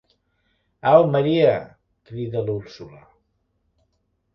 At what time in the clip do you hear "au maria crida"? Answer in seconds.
0.93-2.45